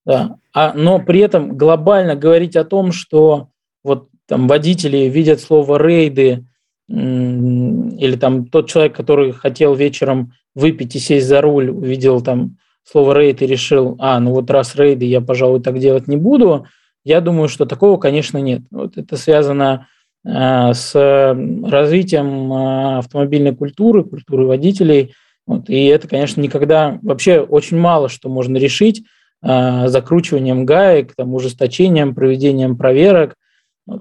[0.04, 0.38] да.
[0.52, 3.50] А, но при этом глобально говорить о том, что
[3.84, 6.46] вот там водители видят слово рейды
[6.90, 13.14] или там тот человек, который хотел вечером выпить и сесть за руль, увидел там слово
[13.14, 16.66] рейд и решил, а, ну вот раз рейды, я, пожалуй, так делать не буду.
[17.04, 18.62] Я думаю, что такого, конечно, нет.
[18.72, 19.88] Вот это связано
[20.26, 25.14] э, с развитием э, автомобильной культуры, культуры водителей.
[25.46, 25.70] Вот.
[25.70, 27.00] И это, конечно, никогда...
[27.02, 29.04] Вообще очень мало что можно решить
[29.42, 33.36] э, закручиванием гаек, там, ужесточением, проведением проверок.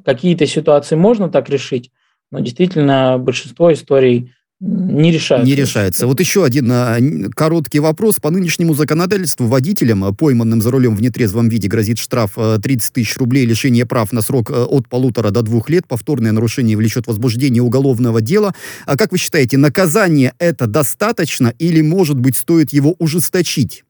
[0.04, 1.90] Какие-то ситуации можно так решить,
[2.30, 5.46] но действительно большинство историй не решаются.
[5.46, 6.06] Не решается.
[6.06, 6.96] Вот еще один а,
[7.34, 8.16] короткий вопрос.
[8.16, 12.94] По нынешнему законодательству водителям, а, пойманным за рулем в нетрезвом виде, грозит штраф 30 а,
[12.94, 15.86] тысяч рублей, лишение прав на срок от полутора до двух лет.
[15.86, 18.54] Повторное нарушение влечет возбуждение уголовного дела.
[18.86, 23.84] А как вы считаете, наказание это достаточно или, может быть, стоит его ужесточить?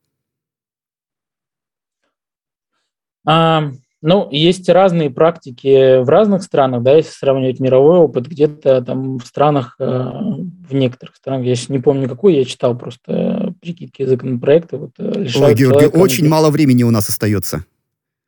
[3.24, 3.70] А,
[4.06, 9.26] ну, есть разные практики в разных странах, да, если сравнивать мировой опыт, где-то там в
[9.26, 14.76] странах, э, в некоторых странах, я сейчас не помню какой, я читал просто прикидки законопроекта.
[14.76, 17.64] Вот, э, Ой, Георгий, очень мало времени у нас остается.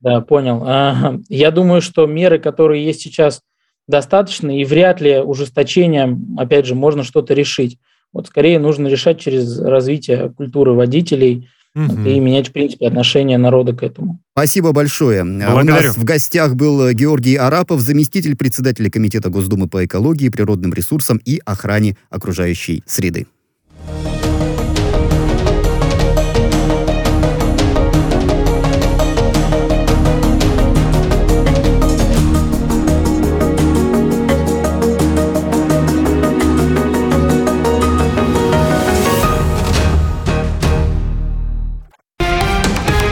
[0.01, 1.23] Да, понял.
[1.29, 3.43] Я думаю, что меры, которые есть сейчас,
[3.87, 7.79] достаточно, и вряд ли ужесточением, опять же, можно что-то решить.
[8.13, 12.09] Вот скорее нужно решать через развитие культуры водителей, угу.
[12.09, 14.21] и менять, в принципе, отношение народа к этому.
[14.33, 15.25] Спасибо большое.
[15.25, 15.63] Благодарю.
[15.63, 21.21] У нас в гостях был Георгий Арапов, заместитель председателя Комитета Госдумы по экологии, природным ресурсам
[21.25, 23.27] и охране окружающей среды.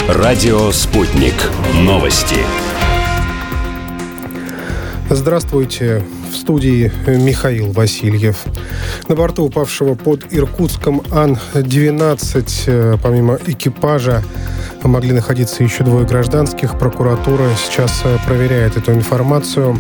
[0.09, 1.35] Радио «Спутник».
[1.81, 2.37] Новости.
[5.11, 6.05] Здравствуйте.
[6.31, 8.45] В студии Михаил Васильев.
[9.09, 14.23] На борту упавшего под Иркутском Ан-12, э, помимо экипажа,
[14.85, 16.79] могли находиться еще двое гражданских.
[16.79, 19.77] Прокуратура сейчас э, проверяет эту информацию.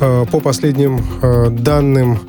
[0.00, 1.02] Э, по последним
[1.62, 2.20] данным,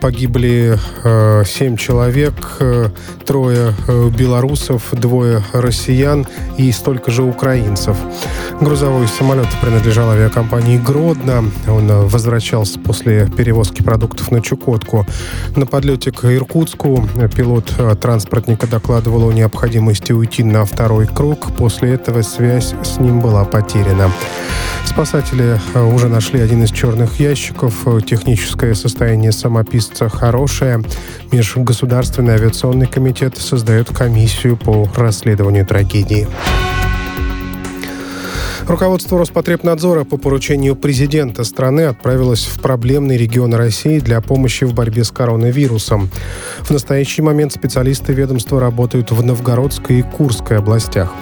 [0.00, 2.88] погибли э, семь человек, э,
[3.26, 3.74] трое
[4.16, 7.96] белорусов, двое россиян и столько же украинцев.
[8.60, 11.44] Грузовой самолет принадлежал авиакомпании «Гродно».
[11.68, 15.06] Он возвращался после перевозки продуктов на Чукотку.
[15.56, 17.70] На подлете к Иркутску пилот
[18.00, 21.54] транспортника докладывал о необходимости уйти на второй круг.
[21.56, 24.10] После этого связь с ним была потеряна.
[24.84, 27.86] Спасатели уже нашли один из черных ящиков.
[28.06, 30.82] Техническое состояние самописания писца хорошая.
[31.32, 36.26] Межгосударственный авиационный комитет создает комиссию по расследованию трагедии.
[38.66, 45.04] Руководство Роспотребнадзора по поручению президента страны отправилось в проблемный регион России для помощи в борьбе
[45.04, 46.10] с коронавирусом.
[46.62, 51.12] В настоящий момент специалисты ведомства работают в Новгородской и Курской областях.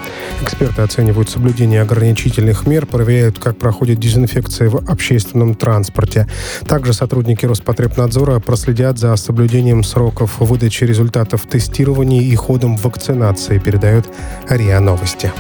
[0.41, 6.27] Эксперты оценивают соблюдение ограничительных мер, проверяют, как проходит дезинфекция в общественном транспорте.
[6.67, 14.07] Также сотрудники Роспотребнадзора проследят за соблюдением сроков выдачи результатов тестирования и ходом вакцинации, передает
[14.49, 15.31] РИА Новости.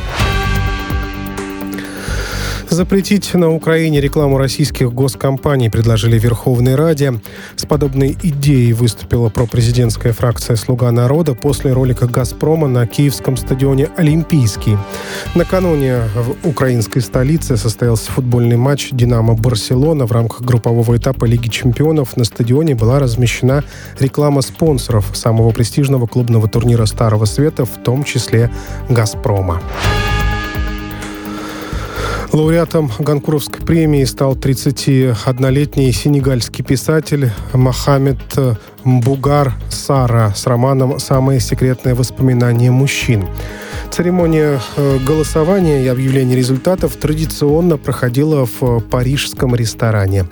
[2.74, 7.20] Запретить на Украине рекламу российских госкомпаний предложили Верховной Раде.
[7.54, 14.76] С подобной идеей выступила пропрезидентская фракция «Слуга народа» после ролика «Газпрома» на киевском стадионе «Олимпийский».
[15.36, 20.06] Накануне в украинской столице состоялся футбольный матч «Динамо-Барселона».
[20.06, 23.62] В рамках группового этапа Лиги чемпионов на стадионе была размещена
[24.00, 28.50] реклама спонсоров самого престижного клубного турнира Старого Света, в том числе
[28.88, 29.62] «Газпрома».
[32.34, 38.18] Лауреатом Ганкуровской премии стал 31-летний сенегальский писатель Мохаммед
[38.84, 43.28] Бугар Сара с романом «Самые секретные воспоминания мужчин».
[43.94, 50.26] Церемония э, голосования и объявления результатов традиционно проходила в парижском ресторане.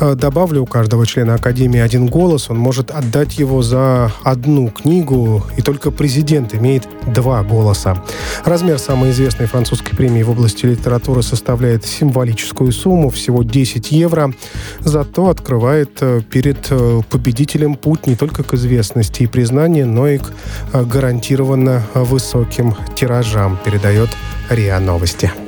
[0.00, 2.48] Э, добавлю, у каждого члена Академии один голос.
[2.48, 8.02] Он может отдать его за одну книгу, и только президент имеет два голоса.
[8.46, 14.32] Размер самой известной французской премии в области литературы составляет символическую сумму, всего 10 евро.
[14.80, 16.56] Зато открывает э, перед
[17.10, 20.32] победителем путь не только к известности и признанию, но и к
[20.72, 24.10] гарантированно высоким тиражам, передает
[24.50, 25.47] РИА Новости.